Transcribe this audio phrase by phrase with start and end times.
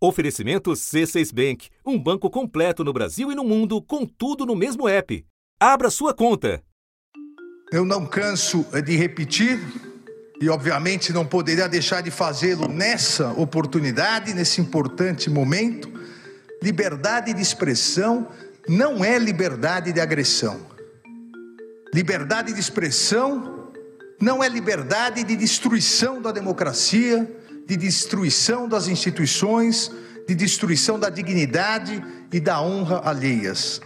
[0.00, 4.88] Oferecimento C6 Bank, um banco completo no Brasil e no mundo, com tudo no mesmo
[4.88, 5.26] app.
[5.58, 6.62] Abra sua conta.
[7.72, 9.58] Eu não canso de repetir
[10.40, 15.92] e, obviamente, não poderia deixar de fazê-lo nessa oportunidade, nesse importante momento.
[16.62, 18.28] Liberdade de expressão
[18.68, 20.60] não é liberdade de agressão.
[21.92, 23.72] Liberdade de expressão
[24.20, 27.28] não é liberdade de destruição da democracia,
[27.68, 29.92] de destruição das instituições,
[30.26, 32.02] de destruição da dignidade
[32.32, 33.78] e da honra alheias.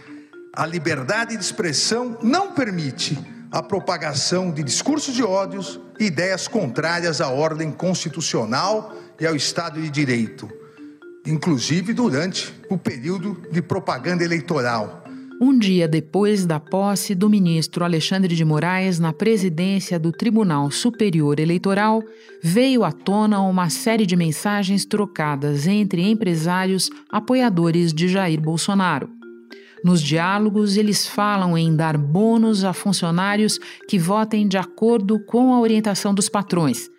[0.55, 3.19] A liberdade de expressão não permite
[3.51, 9.81] a propagação de discursos de ódios e ideias contrárias à ordem constitucional e ao Estado
[9.81, 10.49] de Direito,
[11.25, 15.02] inclusive durante o período de propaganda eleitoral
[15.41, 21.39] um dia depois da posse do ministro Alexandre de Moraes na presidência do Tribunal Superior
[21.39, 22.03] Eleitoral,
[22.41, 29.09] veio à tona uma série de mensagens trocadas entre empresários apoiadores de Jair Bolsonaro.
[29.83, 35.59] Nos diálogos, eles falam em dar bônus a funcionários que votem de acordo com a
[35.59, 36.89] orientação dos patrões,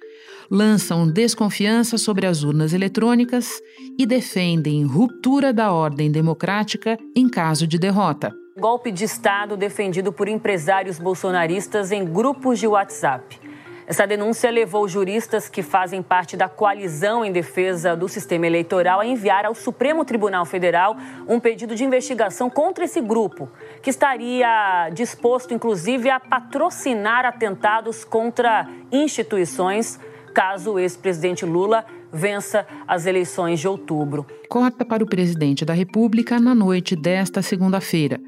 [0.50, 3.60] lançam desconfiança sobre as urnas eletrônicas
[3.98, 8.32] e defendem ruptura da ordem democrática em caso de derrota.
[8.58, 13.40] Golpe de Estado defendido por empresários bolsonaristas em grupos de WhatsApp.
[13.86, 19.06] Essa denúncia levou juristas que fazem parte da coalizão em defesa do sistema eleitoral a
[19.06, 20.96] enviar ao Supremo Tribunal Federal
[21.28, 23.50] um pedido de investigação contra esse grupo,
[23.82, 30.00] que estaria disposto, inclusive, a patrocinar atentados contra instituições
[30.34, 34.26] caso o ex-presidente Lula vença as eleições de outubro.
[34.48, 38.20] Corta para o presidente da República na noite desta segunda-feira.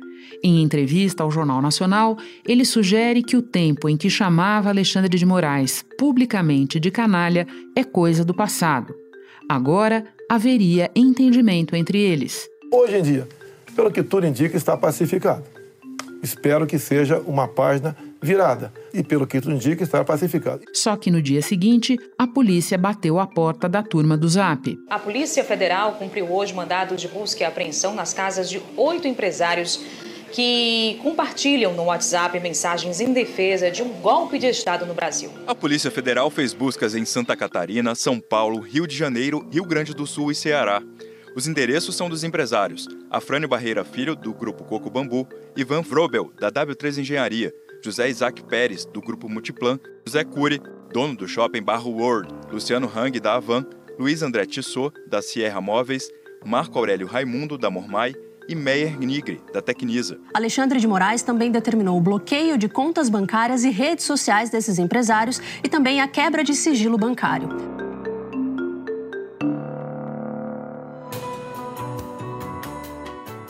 [0.42, 5.26] Em entrevista ao Jornal Nacional, ele sugere que o tempo em que chamava Alexandre de
[5.26, 8.94] Moraes publicamente de canalha é coisa do passado.
[9.48, 12.48] Agora haveria entendimento entre eles.
[12.72, 13.28] Hoje em dia,
[13.74, 15.44] pelo que tudo indica, está pacificado.
[16.22, 17.96] Espero que seja uma página
[18.26, 20.62] virada e, pelo que tudo indica, estará pacificado.
[20.74, 24.76] Só que no dia seguinte, a polícia bateu a porta da turma do Zap.
[24.90, 29.80] A Polícia Federal cumpriu hoje mandado de busca e apreensão nas casas de oito empresários
[30.32, 35.30] que compartilham no WhatsApp mensagens em defesa de um golpe de Estado no Brasil.
[35.46, 39.94] A Polícia Federal fez buscas em Santa Catarina, São Paulo, Rio de Janeiro, Rio Grande
[39.94, 40.82] do Sul e Ceará.
[41.34, 46.50] Os endereços são dos empresários Afrânio Barreira Filho, do Grupo Coco Bambu, Ivan Vrobel, da
[46.50, 47.52] W3 Engenharia,
[47.86, 50.60] José Isaac Pérez, do Grupo Multiplan, José Cury,
[50.92, 53.64] dono do shopping Barro World, Luciano Hang, da Avan,
[53.96, 56.10] Luiz André Tissot, da Sierra Móveis,
[56.44, 58.12] Marco Aurélio Raimundo, da Mormai
[58.48, 60.18] e Meyer Nigri, da Tecnisa.
[60.34, 65.40] Alexandre de Moraes também determinou o bloqueio de contas bancárias e redes sociais desses empresários
[65.62, 67.48] e também a quebra de sigilo bancário.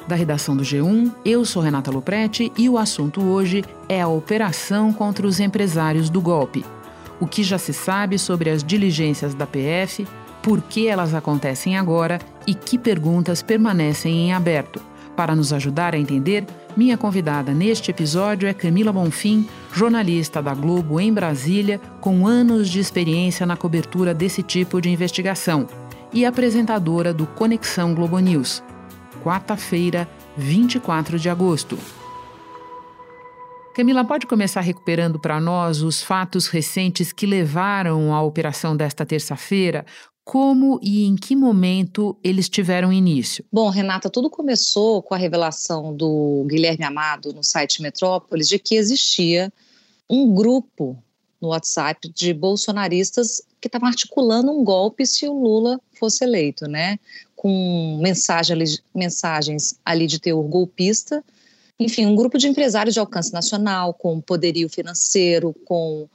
[0.06, 1.12] Da redação do G1.
[1.24, 6.20] Eu sou Renata Loprete e o assunto hoje é a operação contra os empresários do
[6.20, 6.64] golpe.
[7.18, 10.06] O que já se sabe sobre as diligências da PF,
[10.42, 14.80] por que elas acontecem agora e que perguntas permanecem em aberto.
[15.16, 16.44] Para nos ajudar a entender,
[16.76, 22.80] minha convidada neste episódio é Camila Bonfim, jornalista da Globo em Brasília, com anos de
[22.80, 25.66] experiência na cobertura desse tipo de investigação,
[26.12, 28.62] e apresentadora do Conexão Globo News
[29.26, 31.76] quarta-feira, 24 de agosto.
[33.74, 39.84] Camila, pode começar recuperando para nós os fatos recentes que levaram à operação desta terça-feira?
[40.24, 43.44] Como e em que momento eles tiveram início?
[43.52, 48.76] Bom, Renata, tudo começou com a revelação do Guilherme Amado no site Metrópolis de que
[48.76, 49.52] existia
[50.08, 50.96] um grupo
[51.40, 56.98] no WhatsApp de bolsonaristas que estavam articulando um golpe se o Lula fosse eleito, né?
[57.36, 58.56] com mensagem,
[58.94, 61.22] mensagens ali de teor golpista.
[61.78, 66.08] Enfim, um grupo de empresários de alcance nacional, com poderio financeiro, com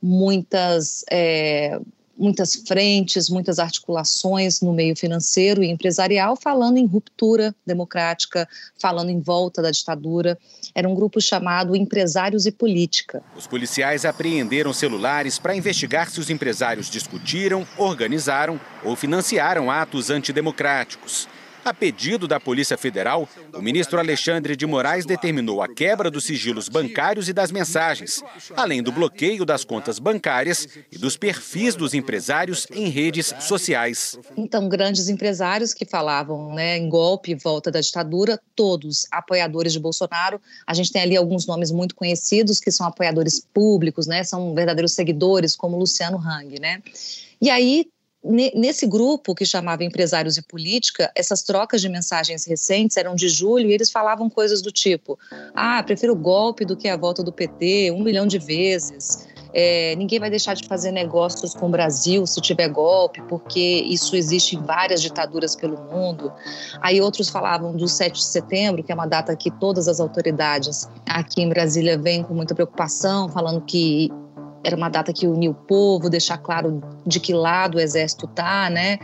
[0.00, 1.78] muitas é,
[2.20, 8.46] muitas frentes, muitas articulações no meio financeiro e empresarial, falando em ruptura democrática,
[8.78, 10.38] falando em volta da ditadura.
[10.74, 13.22] Era um grupo chamado Empresários e Política.
[13.34, 21.26] Os policiais apreenderam celulares para investigar se os empresários discutiram, organizaram ou financiaram atos antidemocráticos.
[21.64, 26.68] A pedido da Polícia Federal, o ministro Alexandre de Moraes determinou a quebra dos sigilos
[26.68, 28.22] bancários e das mensagens,
[28.56, 34.18] além do bloqueio das contas bancárias e dos perfis dos empresários em redes sociais.
[34.36, 40.40] Então, grandes empresários que falavam né, em golpe, volta da ditadura, todos apoiadores de Bolsonaro.
[40.66, 44.92] A gente tem ali alguns nomes muito conhecidos que são apoiadores públicos, né, são verdadeiros
[44.92, 46.58] seguidores, como Luciano Hang.
[46.58, 46.82] Né?
[47.40, 47.86] E aí
[48.22, 53.68] nesse grupo que chamava Empresários e Política, essas trocas de mensagens recentes eram de julho
[53.68, 55.18] e eles falavam coisas do tipo:
[55.54, 59.26] ah, prefiro o golpe do que a volta do PT um milhão de vezes.
[59.52, 64.14] É, ninguém vai deixar de fazer negócios com o Brasil se tiver golpe, porque isso
[64.14, 66.32] existe em várias ditaduras pelo mundo.
[66.80, 70.88] Aí outros falavam do 7 de setembro, que é uma data que todas as autoridades
[71.04, 74.10] aqui em Brasília vêm com muita preocupação, falando que
[74.62, 78.68] era uma data que unia o povo, deixar claro de que lado o exército está,
[78.68, 78.98] né?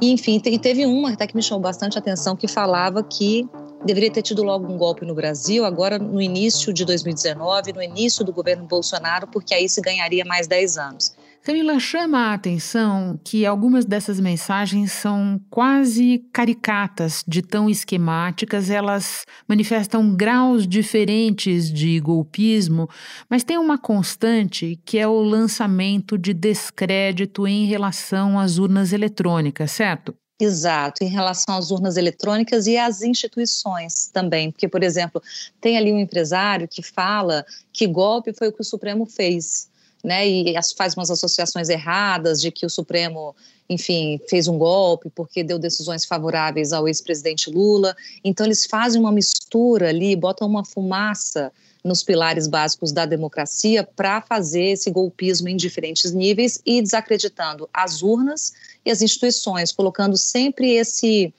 [0.00, 3.48] E, enfim, e teve uma até que me chamou bastante atenção que falava que
[3.84, 8.24] deveria ter tido logo um golpe no Brasil, agora no início de 2019, no início
[8.24, 11.14] do governo Bolsonaro, porque aí se ganharia mais 10 anos.
[11.44, 19.26] Camila, chama a atenção que algumas dessas mensagens são quase caricatas, de tão esquemáticas, elas
[19.46, 22.88] manifestam graus diferentes de golpismo,
[23.28, 29.70] mas tem uma constante que é o lançamento de descrédito em relação às urnas eletrônicas,
[29.70, 30.14] certo?
[30.40, 35.22] Exato, em relação às urnas eletrônicas e às instituições também, porque, por exemplo,
[35.60, 39.68] tem ali um empresário que fala que golpe foi o que o Supremo fez
[40.04, 43.34] né, e faz umas associações erradas de que o Supremo,
[43.70, 47.96] enfim, fez um golpe porque deu decisões favoráveis ao ex-presidente Lula.
[48.22, 51.50] Então eles fazem uma mistura ali, botam uma fumaça
[51.82, 58.02] nos pilares básicos da democracia para fazer esse golpismo em diferentes níveis e desacreditando as
[58.02, 58.52] urnas
[58.84, 61.32] e as instituições, colocando sempre esse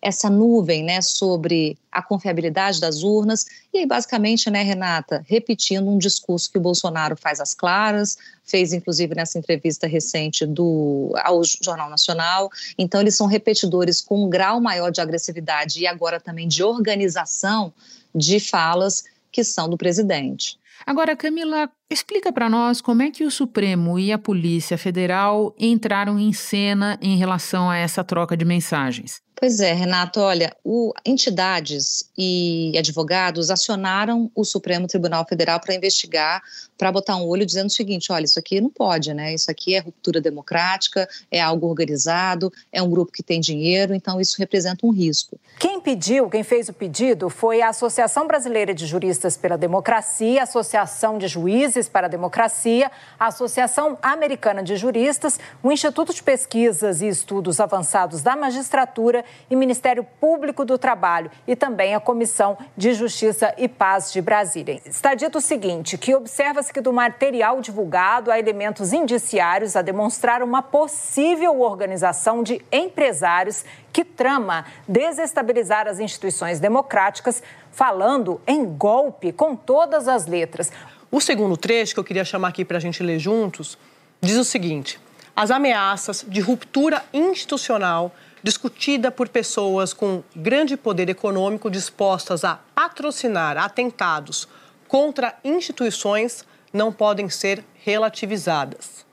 [0.00, 3.46] essa nuvem né, sobre a confiabilidade das urnas.
[3.72, 8.72] E aí, basicamente, né, Renata, repetindo um discurso que o Bolsonaro faz às claras, fez
[8.72, 12.50] inclusive nessa entrevista recente do, ao Jornal Nacional.
[12.78, 17.72] Então, eles são repetidores com um grau maior de agressividade e agora também de organização
[18.14, 20.58] de falas que são do presidente.
[20.86, 26.18] Agora, Camila, explica para nós como é que o Supremo e a Polícia Federal entraram
[26.18, 29.22] em cena em relação a essa troca de mensagens.
[29.40, 36.42] Pois é, Renato, olha, o, entidades e advogados acionaram o Supremo Tribunal Federal para investigar,
[36.76, 39.32] para botar um olho dizendo o seguinte, olha, isso aqui não pode, né?
[39.32, 44.20] Isso aqui é ruptura democrática, é algo organizado, é um grupo que tem dinheiro, então
[44.20, 45.38] isso representa um risco.
[45.60, 50.44] Quem pediu, quem fez o pedido foi a Associação Brasileira de Juristas pela Democracia, a
[50.44, 52.90] Associação de Juízes para a Democracia,
[53.20, 59.54] a Associação Americana de Juristas, o Instituto de Pesquisas e Estudos Avançados da Magistratura e
[59.54, 64.80] Ministério Público do Trabalho e também a Comissão de Justiça e Paz de Brasília.
[64.86, 70.42] Está dito o seguinte, que observa-se que do material divulgado há elementos indiciários a demonstrar
[70.42, 77.42] uma possível organização de empresários que trama desestabilizar as instituições democráticas,
[77.72, 80.70] falando em golpe com todas as letras.
[81.10, 83.78] O segundo trecho que eu queria chamar aqui para a gente ler juntos
[84.20, 85.00] diz o seguinte:
[85.34, 93.56] as ameaças de ruptura institucional discutida por pessoas com grande poder econômico dispostas a patrocinar
[93.56, 94.46] atentados
[94.86, 99.06] contra instituições não podem ser relativizadas.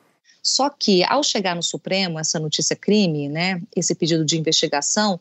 [0.44, 5.20] Só que, ao chegar no Supremo, essa notícia crime, né, esse pedido de investigação,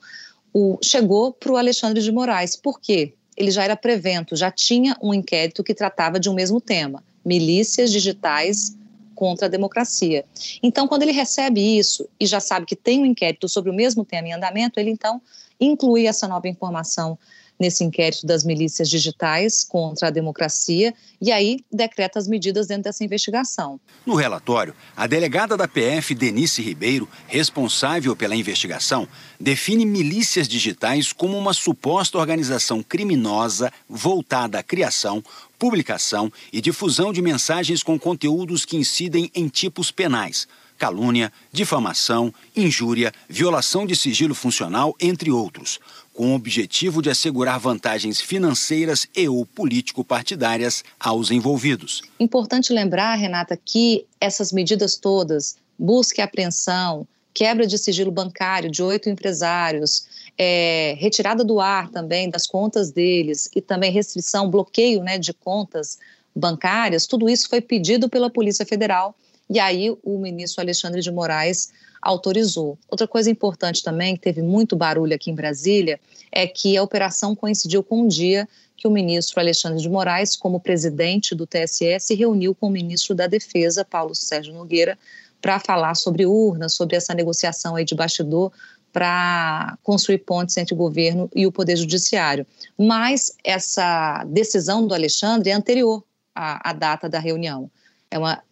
[0.52, 2.56] o, chegou para o Alexandre de Moraes.
[2.56, 3.14] Por quê?
[3.36, 7.90] Ele já era prevento, já tinha um inquérito que tratava de um mesmo tema: milícias
[7.90, 8.76] digitais
[9.14, 10.24] contra a democracia.
[10.62, 14.04] Então, quando ele recebe isso e já sabe que tem um inquérito sobre o mesmo
[14.04, 15.22] tema em andamento, ele então
[15.60, 17.18] inclui essa nova informação
[17.58, 23.04] nesse inquérito das milícias digitais contra a democracia e aí decreta as medidas dentro dessa
[23.04, 23.80] investigação.
[24.04, 29.08] No relatório, a delegada da PF, Denise Ribeiro, responsável pela investigação,
[29.38, 35.22] define milícias digitais como uma suposta organização criminosa voltada à criação,
[35.58, 40.46] publicação e difusão de mensagens com conteúdos que incidem em tipos penais
[40.78, 45.78] calúnia, difamação, injúria, violação de sigilo funcional, entre outros,
[46.14, 52.02] com o objetivo de assegurar vantagens financeiras e ou político-partidárias aos envolvidos.
[52.18, 58.80] Importante lembrar, Renata, que essas medidas todas, busca e apreensão, quebra de sigilo bancário de
[58.80, 60.06] oito empresários,
[60.38, 65.98] é, retirada do ar também das contas deles e também restrição, bloqueio né, de contas
[66.34, 69.14] bancárias, tudo isso foi pedido pela Polícia Federal
[69.48, 71.70] e aí o ministro Alexandre de Moraes
[72.04, 72.78] autorizou.
[72.88, 75.98] Outra coisa importante também, que teve muito barulho aqui em Brasília,
[76.30, 78.46] é que a operação coincidiu com um dia
[78.76, 83.14] que o ministro Alexandre de Moraes, como presidente do TSE, se reuniu com o ministro
[83.14, 84.98] da Defesa, Paulo Sérgio Nogueira,
[85.40, 88.52] para falar sobre urnas, sobre essa negociação aí de bastidor
[88.92, 92.46] para construir pontes entre o governo e o poder judiciário.
[92.78, 97.70] Mas essa decisão do Alexandre é anterior à, à data da reunião.
[98.10, 98.42] É uma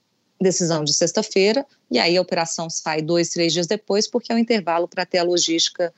[0.43, 4.39] decisão de sexta-feira, e aí a operação sai dois, três dias depois, porque é o
[4.39, 5.93] um intervalo para ter a logística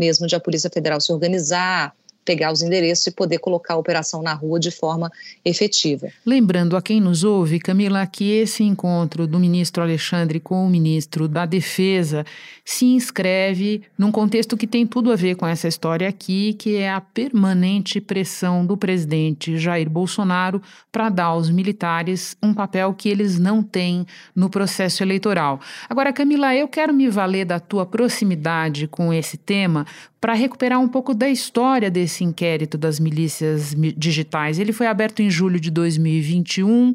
[0.00, 4.22] mesmo de a Polícia Federal se organizar, pegar os endereços e poder colocar a operação
[4.22, 5.10] na rua de forma
[5.44, 6.08] efetiva.
[6.24, 11.26] Lembrando a quem nos ouve, Camila, que esse encontro do ministro Alexandre com o ministro
[11.26, 12.24] da Defesa
[12.64, 16.90] se inscreve num contexto que tem tudo a ver com essa história aqui, que é
[16.90, 20.62] a permanente pressão do presidente Jair Bolsonaro
[20.92, 25.60] para dar aos militares um papel que eles não têm no processo eleitoral.
[25.88, 29.86] Agora, Camila, eu quero me valer da tua proximidade com esse tema
[30.20, 34.58] para recuperar um pouco da história desse inquérito das milícias digitais.
[34.58, 36.94] Ele foi aberto em julho de 2021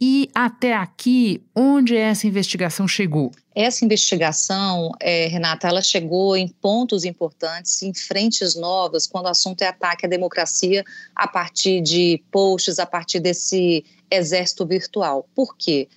[0.00, 3.30] e até aqui, onde essa investigação chegou?
[3.54, 9.62] Essa investigação, é, Renata, ela chegou em pontos importantes, em frentes novas, quando o assunto
[9.62, 15.28] é ataque à democracia a partir de posts, a partir desse exército virtual.
[15.32, 15.88] Por quê?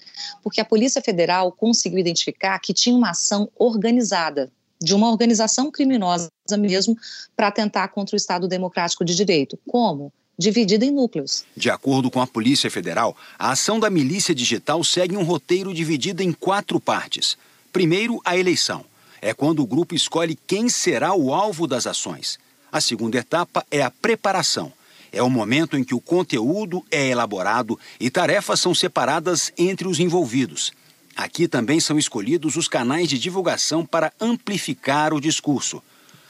[0.44, 6.30] Porque a Polícia Federal conseguiu identificar que tinha uma ação organizada de uma organização criminosa
[6.58, 6.96] mesmo
[7.36, 9.58] para atentar contra o Estado Democrático de Direito.
[9.68, 10.14] Como?
[10.38, 11.44] Dividida em núcleos.
[11.56, 16.22] De acordo com a Polícia Federal, a ação da milícia digital segue um roteiro dividido
[16.22, 17.38] em quatro partes.
[17.74, 18.86] Primeiro, a eleição.
[19.20, 22.38] É quando o grupo escolhe quem será o alvo das ações.
[22.72, 24.72] A segunda etapa é a preparação.
[25.12, 30.00] É o momento em que o conteúdo é elaborado e tarefas são separadas entre os
[30.00, 30.72] envolvidos.
[31.18, 35.82] Aqui também são escolhidos os canais de divulgação para amplificar o discurso.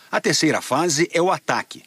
[0.10, 1.84] A terceira fase é o ataque.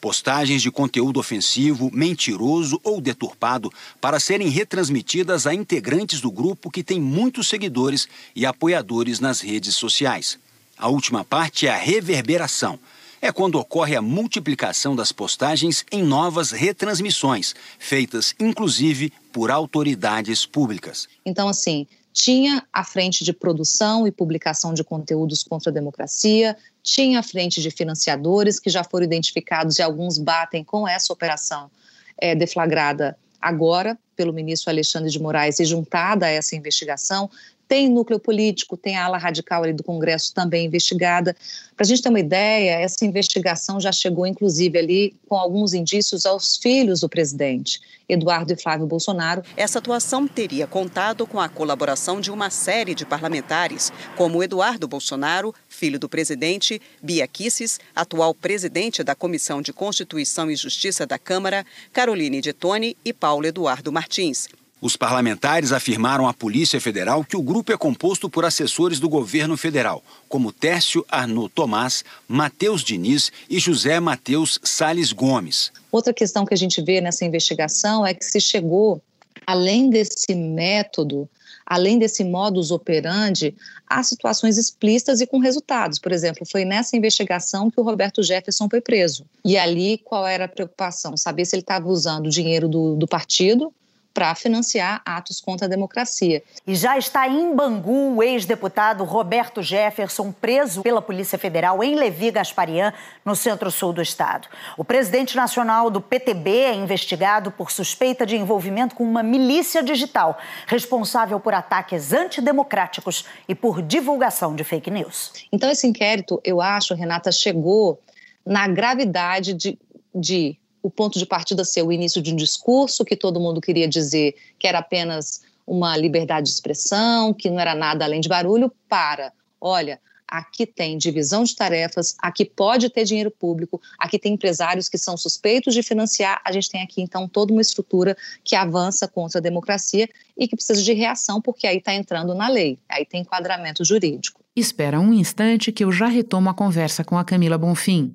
[0.00, 6.84] Postagens de conteúdo ofensivo, mentiroso ou deturpado para serem retransmitidas a integrantes do grupo que
[6.84, 8.06] tem muitos seguidores
[8.36, 10.38] e apoiadores nas redes sociais.
[10.78, 12.78] A última parte é a reverberação.
[13.20, 21.08] É quando ocorre a multiplicação das postagens em novas retransmissões, feitas inclusive por autoridades públicas.
[21.24, 27.18] Então, assim, tinha a frente de produção e publicação de conteúdos contra a democracia, tinha
[27.18, 31.68] a frente de financiadores que já foram identificados e alguns batem com essa operação
[32.16, 37.28] é, deflagrada agora pelo ministro Alexandre de Moraes e juntada a essa investigação,
[37.74, 41.34] tem núcleo político, tem a ala radical ali do Congresso também investigada.
[41.76, 46.24] Para a gente ter uma ideia, essa investigação já chegou, inclusive, ali com alguns indícios
[46.24, 49.42] aos filhos do presidente, Eduardo e Flávio Bolsonaro.
[49.56, 55.52] Essa atuação teria contado com a colaboração de uma série de parlamentares, como Eduardo Bolsonaro,
[55.68, 61.66] filho do presidente, Bia Kisses, atual presidente da Comissão de Constituição e Justiça da Câmara,
[61.92, 64.46] Caroline de Tone e Paulo Eduardo Martins.
[64.84, 69.56] Os parlamentares afirmaram à Polícia Federal que o grupo é composto por assessores do governo
[69.56, 75.72] federal, como Tércio Arnaud Tomás, Matheus Diniz e José Matheus Sales Gomes.
[75.90, 79.00] Outra questão que a gente vê nessa investigação é que se chegou,
[79.46, 81.26] além desse método,
[81.64, 83.54] além desse modus operandi,
[83.88, 85.98] a situações explícitas e com resultados.
[85.98, 89.24] Por exemplo, foi nessa investigação que o Roberto Jefferson foi preso.
[89.42, 91.16] E ali, qual era a preocupação?
[91.16, 93.72] Saber se ele estava usando o dinheiro do, do partido
[94.14, 96.42] para financiar atos contra a democracia.
[96.64, 102.30] E já está em Bangu o ex-deputado Roberto Jefferson, preso pela Polícia Federal em Levi
[102.30, 102.94] Gasparian,
[103.24, 104.46] no centro-sul do estado.
[104.78, 110.38] O presidente nacional do PTB é investigado por suspeita de envolvimento com uma milícia digital,
[110.68, 115.32] responsável por ataques antidemocráticos e por divulgação de fake news.
[115.50, 118.00] Então, esse inquérito, eu acho, Renata, chegou
[118.46, 119.78] na gravidade de,
[120.14, 123.88] de o ponto de partida ser o início de um discurso que todo mundo queria
[123.88, 128.70] dizer que era apenas uma liberdade de expressão, que não era nada além de barulho,
[128.86, 129.98] para, olha,
[130.28, 135.16] aqui tem divisão de tarefas, aqui pode ter dinheiro público, aqui tem empresários que são
[135.16, 138.14] suspeitos de financiar, a gente tem aqui então toda uma estrutura
[138.44, 142.46] que avança contra a democracia e que precisa de reação, porque aí está entrando na
[142.46, 144.44] lei, aí tem enquadramento jurídico.
[144.54, 148.14] Espera um instante que eu já retomo a conversa com a Camila Bonfim.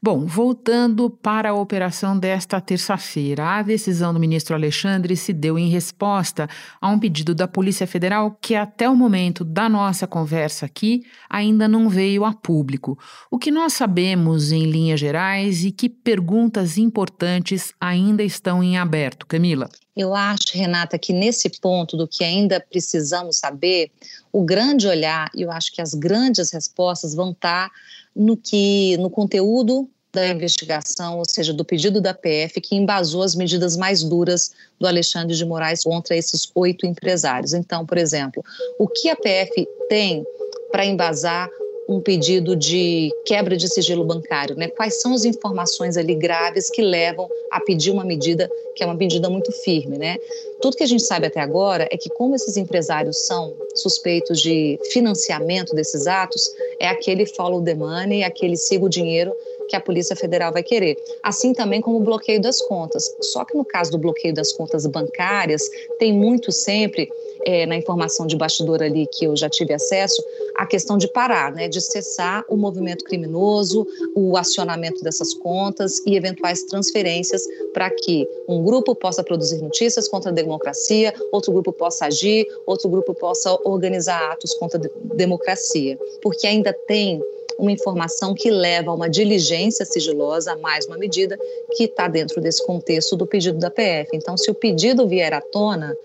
[0.00, 5.68] Bom, voltando para a operação desta terça-feira, a decisão do ministro Alexandre se deu em
[5.68, 6.48] resposta
[6.80, 11.66] a um pedido da Polícia Federal que, até o momento da nossa conversa aqui, ainda
[11.66, 12.96] não veio a público.
[13.28, 19.26] O que nós sabemos em linhas gerais e que perguntas importantes ainda estão em aberto,
[19.26, 19.68] Camila?
[19.96, 23.90] Eu acho, Renata, que nesse ponto do que ainda precisamos saber,
[24.32, 27.68] o grande olhar, e eu acho que as grandes respostas vão estar
[28.18, 33.34] no que no conteúdo da investigação, ou seja, do pedido da PF, que embasou as
[33.34, 37.54] medidas mais duras do Alexandre de Moraes contra esses oito empresários.
[37.54, 38.42] Então, por exemplo,
[38.78, 40.24] o que a PF tem
[40.72, 41.48] para embasar
[41.88, 44.68] um pedido de quebra de sigilo bancário, né?
[44.68, 48.94] Quais são as informações ali graves que levam a pedir uma medida que é uma
[48.94, 50.18] medida muito firme, né?
[50.60, 54.78] Tudo que a gente sabe até agora é que como esses empresários são suspeitos de
[54.92, 59.34] financiamento desses atos, é aquele follow the money, aquele siga o dinheiro
[59.68, 60.96] que a Polícia Federal vai querer.
[61.22, 63.14] Assim também como o bloqueio das contas.
[63.20, 65.62] Só que no caso do bloqueio das contas bancárias,
[65.98, 67.08] tem muito sempre
[67.44, 70.22] é, na informação de bastidor ali que eu já tive acesso,
[70.58, 76.16] a questão de parar, né, de cessar o movimento criminoso, o acionamento dessas contas e
[76.16, 82.06] eventuais transferências para que um grupo possa produzir notícias contra a democracia, outro grupo possa
[82.06, 87.22] agir, outro grupo possa organizar atos contra a democracia, porque ainda tem
[87.56, 91.38] uma informação que leva a uma diligência sigilosa, mais uma medida
[91.76, 94.10] que está dentro desse contexto do pedido da PF.
[94.14, 95.96] Então, se o pedido vier à tona,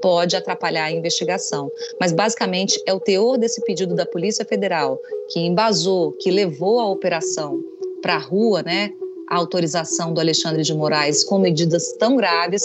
[0.00, 1.70] pode atrapalhar a investigação.
[2.00, 6.88] Mas, basicamente, é o teor desse pedido da Polícia Federal que embasou, que levou a
[6.88, 7.62] operação
[8.00, 8.90] para a rua, né?
[9.28, 12.62] A autorização do Alexandre de Moraes com medidas tão graves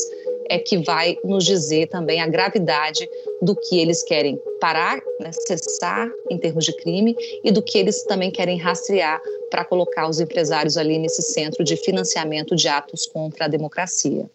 [0.49, 3.07] é que vai nos dizer também a gravidade
[3.41, 8.03] do que eles querem parar, né, cessar em termos de crime e do que eles
[8.05, 13.45] também querem rastrear para colocar os empresários ali nesse centro de financiamento de atos contra
[13.45, 14.29] a democracia.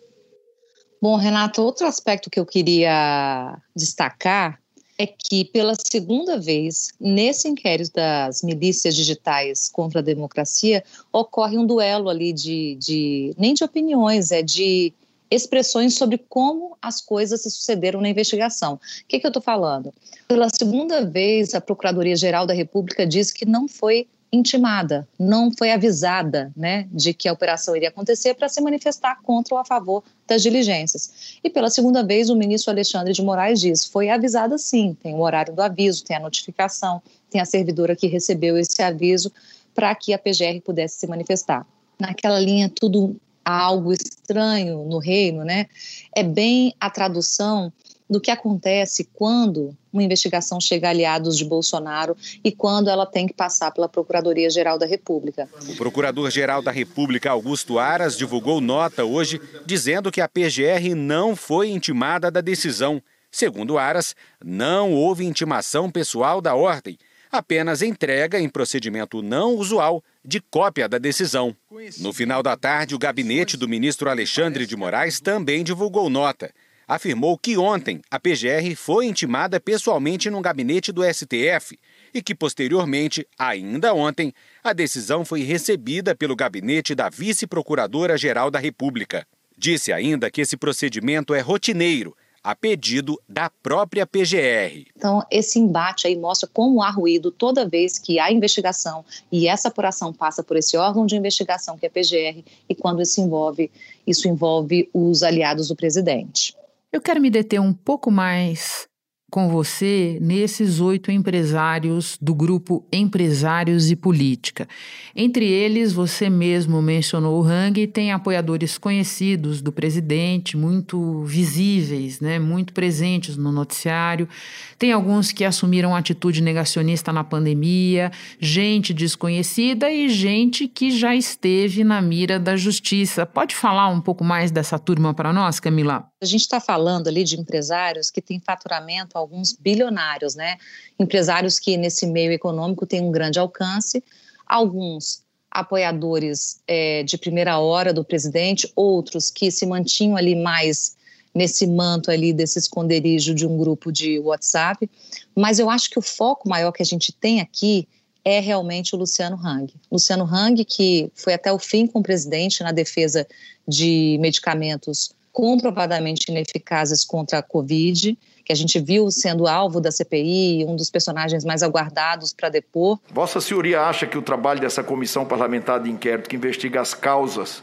[1.01, 4.60] Bom, Renato, outro aspecto que eu queria destacar
[5.01, 11.65] é que, pela segunda vez, nesse inquérito das milícias digitais contra a democracia, ocorre um
[11.65, 14.93] duelo ali de, de nem de opiniões, é de
[15.31, 18.75] expressões sobre como as coisas se sucederam na investigação.
[18.75, 19.91] O que, que eu estou falando?
[20.29, 26.53] Pela segunda vez, a Procuradoria-Geral da República disse que não foi intimada, não foi avisada
[26.55, 30.43] né, de que a operação iria acontecer para se manifestar contra ou a favor das
[30.43, 31.39] diligências.
[31.43, 35.21] E pela segunda vez, o ministro Alexandre de Moraes diz: foi avisada sim, tem o
[35.21, 39.33] horário do aviso, tem a notificação, tem a servidora que recebeu esse aviso
[39.75, 41.67] para que a PGR pudesse se manifestar.
[41.99, 45.67] Naquela linha, tudo algo estranho no reino, né?
[46.15, 47.73] É bem a tradução
[48.11, 53.27] do que acontece quando uma investigação chega a aliados de Bolsonaro e quando ela tem
[53.27, 55.49] que passar pela Procuradoria-Geral da República.
[55.69, 61.71] O Procurador-Geral da República, Augusto Aras, divulgou nota hoje dizendo que a PGR não foi
[61.71, 63.01] intimada da decisão.
[63.31, 66.99] Segundo Aras, não houve intimação pessoal da ordem,
[67.31, 71.57] apenas entrega em procedimento não usual de cópia da decisão.
[72.01, 76.53] No final da tarde, o gabinete do ministro Alexandre de Moraes também divulgou nota.
[76.91, 81.79] Afirmou que ontem a PGR foi intimada pessoalmente no gabinete do STF
[82.13, 89.25] e que, posteriormente, ainda ontem, a decisão foi recebida pelo gabinete da vice-procuradora-geral da República.
[89.57, 94.89] Disse ainda que esse procedimento é rotineiro a pedido da própria PGR.
[94.97, 99.69] Então, esse embate aí mostra como há ruído toda vez que há investigação e essa
[99.69, 103.71] apuração passa por esse órgão de investigação que é a PGR e quando isso envolve,
[104.05, 106.59] isso envolve os aliados do presidente.
[106.93, 108.89] Eu quero me deter um pouco mais
[109.31, 114.69] com você nesses oito empresários do grupo Empresários e Política.
[115.15, 122.41] Entre eles, você mesmo mencionou o Hang, tem apoiadores conhecidos do presidente, muito visíveis, né,
[122.41, 124.29] muito presentes no noticiário.
[124.77, 131.85] Tem alguns que assumiram atitude negacionista na pandemia, gente desconhecida e gente que já esteve
[131.85, 133.25] na mira da justiça.
[133.25, 136.10] Pode falar um pouco mais dessa turma para nós, Camila?
[136.23, 140.59] A gente está falando ali de empresários que têm faturamento alguns bilionários, né?
[140.99, 144.05] Empresários que nesse meio econômico têm um grande alcance,
[144.47, 150.95] alguns apoiadores é, de primeira hora do presidente, outros que se mantinham ali mais
[151.35, 154.91] nesse manto ali desse esconderijo de um grupo de WhatsApp.
[155.35, 157.89] Mas eu acho que o foco maior que a gente tem aqui
[158.23, 159.73] é realmente o Luciano Hang.
[159.91, 163.27] Luciano Hang, que foi até o fim com o presidente na defesa
[163.67, 170.67] de medicamentos comprovadamente ineficazes contra a Covid, que a gente viu sendo alvo da CPI,
[170.69, 172.99] um dos personagens mais aguardados para depor.
[173.11, 177.63] Vossa Senhoria acha que o trabalho dessa comissão parlamentar de inquérito que investiga as causas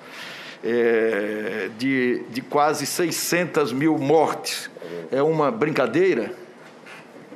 [0.64, 4.72] é, de, de quase 600 mil mortes
[5.12, 6.34] é uma brincadeira?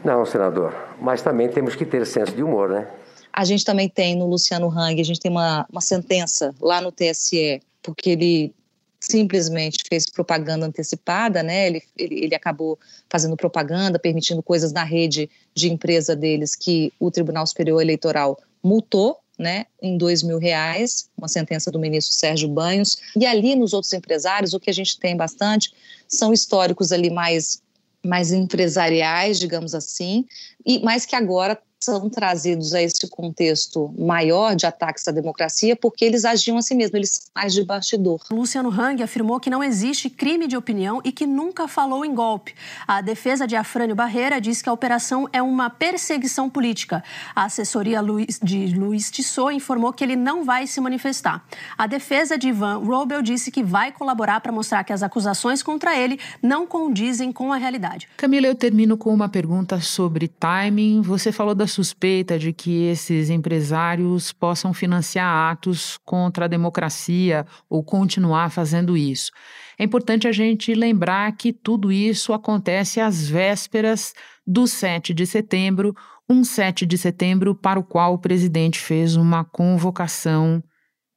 [0.04, 2.88] Não, senador, mas também temos que ter senso de humor, né?
[3.32, 6.92] A gente também tem no Luciano Hang, a gente tem uma, uma sentença lá no
[6.92, 8.56] TSE, porque ele
[9.02, 11.68] simplesmente fez propaganda antecipada, né?
[11.68, 17.12] Ele, ele, ele, acabou fazendo propaganda, permitindo coisas na rede de empresa deles que o
[17.12, 23.02] Tribunal Superior Eleitoral multou, né, em dois mil reais, uma sentença do ministro Sérgio Banhos.
[23.18, 25.74] E ali nos outros empresários, o que a gente tem bastante
[26.08, 27.62] são históricos ali mais
[28.04, 30.26] mais empresariais, digamos assim,
[30.66, 36.06] e mas que agora são trazidos a esse contexto maior de ataques à democracia porque
[36.06, 38.22] eles agiam assim mesmo, eles são mais de bastidor.
[38.32, 42.54] Luciano Hang afirmou que não existe crime de opinião e que nunca falou em golpe.
[42.88, 47.04] A defesa de Afrânio Barreira diz que a operação é uma perseguição política.
[47.36, 48.00] A assessoria
[48.42, 51.44] de Luiz Tissot informou que ele não vai se manifestar.
[51.78, 55.98] A defesa de Ivan Robel disse que vai colaborar para mostrar que as acusações contra
[55.98, 58.08] ele não condizem com a realidade.
[58.18, 61.02] Camila, eu termino com uma pergunta sobre timing.
[61.02, 67.84] Você falou da suspeita de que esses empresários possam financiar atos contra a democracia ou
[67.84, 69.32] continuar fazendo isso.
[69.80, 74.14] É importante a gente lembrar que tudo isso acontece às vésperas
[74.46, 75.96] do 7 de setembro,
[76.30, 80.64] um 7 de setembro para o qual o presidente fez uma convocação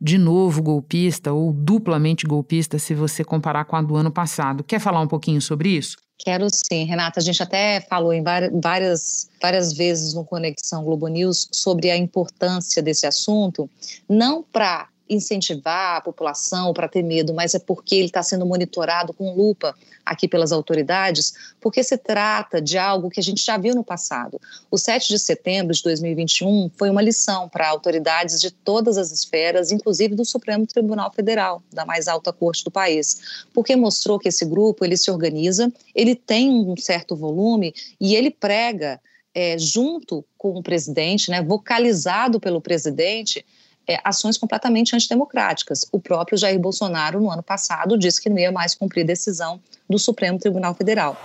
[0.05, 4.63] de novo golpista ou duplamente golpista, se você comparar com a do ano passado.
[4.63, 5.97] Quer falar um pouquinho sobre isso?
[6.19, 7.21] Quero sim, Renata.
[7.21, 12.83] A gente até falou em várias, várias vezes no Conexão Globo News sobre a importância
[12.83, 13.69] desse assunto,
[14.07, 19.13] não para incentivar a população para ter medo, mas é porque ele está sendo monitorado
[19.13, 23.75] com lupa aqui pelas autoridades, porque se trata de algo que a gente já viu
[23.75, 24.41] no passado.
[24.71, 29.71] O 7 de setembro de 2021 foi uma lição para autoridades de todas as esferas,
[29.73, 34.45] inclusive do Supremo Tribunal Federal, da mais alta corte do país, porque mostrou que esse
[34.45, 39.01] grupo ele se organiza, ele tem um certo volume e ele prega
[39.35, 43.45] é, junto com o presidente, né, vocalizado pelo presidente,
[43.87, 45.85] é, ações completamente antidemocráticas.
[45.93, 49.99] O próprio Jair Bolsonaro, no ano passado, disse que não ia mais cumprir decisão do
[49.99, 51.17] Supremo Tribunal Federal.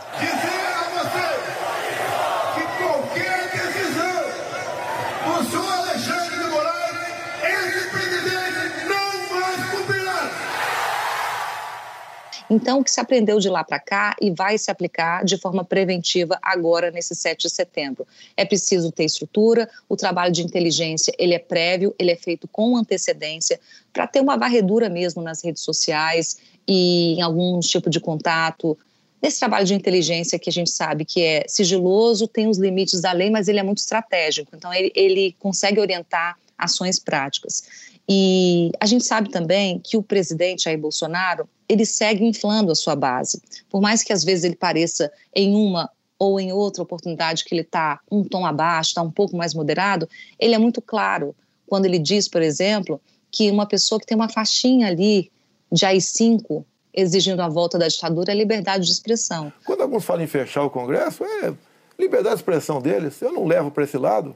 [12.49, 15.63] Então, o que se aprendeu de lá para cá e vai se aplicar de forma
[15.63, 18.07] preventiva agora nesse 7 de setembro.
[18.35, 22.75] É preciso ter estrutura, o trabalho de inteligência, ele é prévio, ele é feito com
[22.75, 23.59] antecedência
[23.93, 28.77] para ter uma varredura mesmo nas redes sociais e em algum tipo de contato,
[29.21, 33.11] nesse trabalho de inteligência que a gente sabe que é sigiloso, tem os limites da
[33.11, 34.55] lei, mas ele é muito estratégico.
[34.55, 37.63] Então, ele, ele consegue orientar ações práticas.
[38.11, 42.95] E a gente sabe também que o presidente Jair Bolsonaro, ele segue inflando a sua
[42.95, 43.39] base.
[43.69, 47.61] Por mais que às vezes ele pareça em uma ou em outra oportunidade que ele
[47.61, 51.35] está um tom abaixo, está um pouco mais moderado, ele é muito claro
[51.67, 52.99] quando ele diz, por exemplo,
[53.31, 55.31] que uma pessoa que tem uma faixinha ali
[55.71, 59.53] de AI-5 exigindo a volta da ditadura é liberdade de expressão.
[59.63, 61.53] Quando alguns falam em fechar o Congresso, é
[61.97, 63.21] liberdade de expressão deles.
[63.21, 64.35] Eu não levo para esse lado.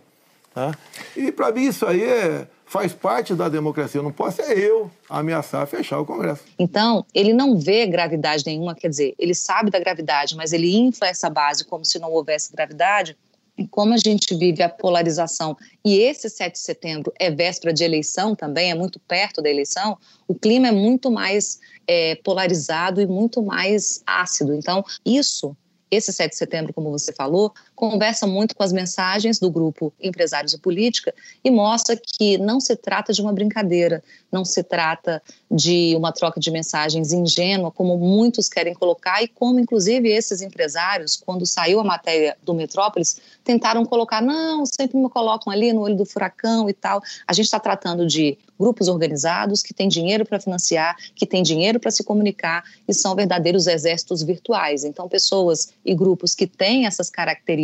[0.53, 0.77] Tá?
[1.17, 4.01] E para mim isso aí é faz parte da democracia.
[4.01, 6.41] Não posso ser eu ameaçar fechar o Congresso.
[6.57, 11.07] Então, ele não vê gravidade nenhuma, quer dizer, ele sabe da gravidade, mas ele infla
[11.07, 13.15] essa base como se não houvesse gravidade.
[13.55, 15.55] E como a gente vive a polarização,
[15.85, 19.95] e esse 7 de setembro é véspera de eleição também, é muito perto da eleição,
[20.27, 24.55] o clima é muito mais é, polarizado e muito mais ácido.
[24.55, 25.55] Então, isso
[25.95, 30.53] esse 7 de setembro, como você falou, conversa muito com as mensagens do grupo Empresários
[30.53, 35.95] e Política e mostra que não se trata de uma brincadeira, não se trata de
[35.95, 41.45] uma troca de mensagens ingênua, como muitos querem colocar e como, inclusive, esses empresários, quando
[41.45, 46.05] saiu a matéria do Metrópolis, tentaram colocar, não, sempre me colocam ali no olho do
[46.05, 47.01] furacão e tal.
[47.27, 51.79] A gente está tratando de grupos organizados que têm dinheiro para financiar, que têm dinheiro
[51.79, 54.83] para se comunicar e são verdadeiros exércitos virtuais.
[54.83, 57.62] Então, pessoas e grupos que têm essas características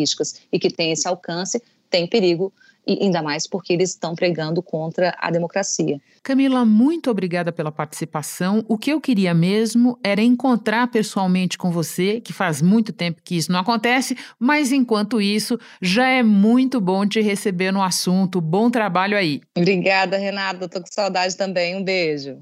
[0.51, 2.53] e que têm esse alcance têm perigo
[2.87, 5.99] e ainda mais porque eles estão pregando contra a democracia.
[6.23, 8.63] Camila, muito obrigada pela participação.
[8.67, 13.37] O que eu queria mesmo era encontrar pessoalmente com você, que faz muito tempo que
[13.37, 18.41] isso não acontece, mas enquanto isso, já é muito bom te receber no assunto.
[18.41, 19.41] Bom trabalho aí.
[19.55, 20.65] Obrigada, Renata.
[20.65, 21.75] Estou com saudade também.
[21.75, 22.41] Um beijo.